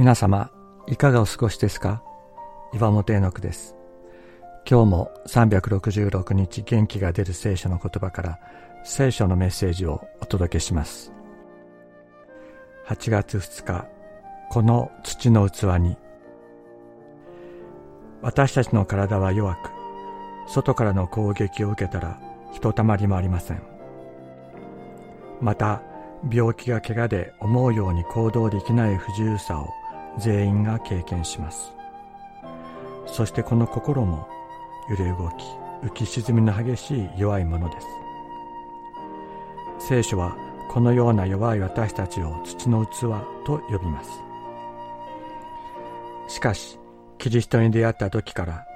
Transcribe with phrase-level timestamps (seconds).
[0.00, 0.50] 皆様、
[0.86, 2.02] いかがお過ごしですか？
[2.72, 3.76] 岩本恵之です。
[4.66, 8.38] 今日も366日元気が出る聖書の言葉から
[8.82, 11.12] 聖書のメッセージをお届けします。
[12.86, 13.88] 8月2日、
[14.48, 15.98] この土の器に
[18.22, 19.70] 私たちの体は弱く、
[20.48, 22.18] 外からの攻撃を受けたら
[22.54, 23.60] ひとたまりもありません。
[25.42, 25.82] また、
[26.32, 29.68] 病気や怪我で思うように行動できない不自由さを
[30.18, 31.72] 全員が経験します。
[33.06, 34.28] そしてこの心も
[34.88, 35.44] 揺れ動き
[35.82, 37.86] 浮き沈みの激しい弱いものです。
[39.88, 40.36] 聖書は
[40.70, 43.00] このような弱い私たちを土の器
[43.44, 44.10] と呼びます。
[46.28, 46.78] しかし
[47.18, 48.66] キリストに出会った時から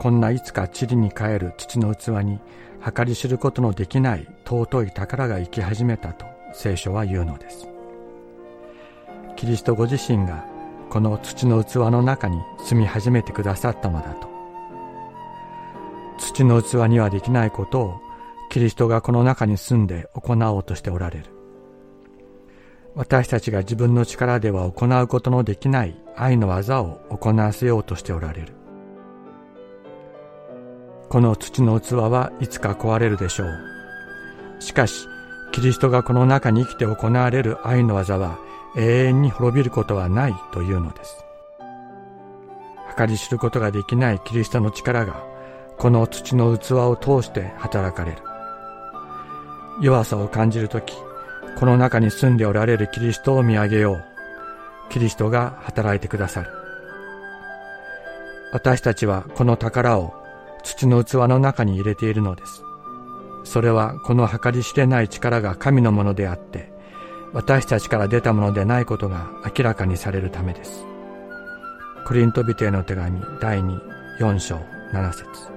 [0.00, 2.40] こんないつか塵に帰る土の器に
[2.84, 7.68] 計り知ることのできない尊い宝が生き始めたと聖書は言うのです。
[9.36, 10.44] キリストご自身が
[10.94, 14.28] この土の器の中に住み始めてくださったのだと。
[16.18, 18.00] 土の器にはできないことを
[18.48, 21.24] キリストがこの中に住んで行おうとしておられる。
[22.94, 28.52] 私たちが自分の力では行うことのできない愛の技を行わせようとしておられる。
[31.08, 33.48] この土の器はいつか壊れるでしょう。
[34.60, 35.08] しかし
[35.50, 38.38] キリストがこの中に生きて行われる愛の技は
[38.76, 41.24] 永遠に滅びることはないというのです。
[42.96, 45.22] 計り知ることができないキリストの力が
[45.76, 48.18] この土の器を通して働かれる。
[49.80, 50.94] 弱さを感じるとき、
[51.58, 54.04] この中に住んでおられるキリストを見上げよう。
[54.90, 56.50] キリストが働いてくださる。
[58.52, 60.14] 私たちはこの宝を
[60.62, 62.62] 土の器の中に入れているのです。
[63.44, 66.72] それはこの計り知れない力が神のものであって、
[67.34, 70.86] 私たちから出たものでないことが明らかにされるためです。
[72.06, 73.80] コリントビテへの手紙第2、
[74.20, 74.56] 4章
[74.92, 75.53] 7節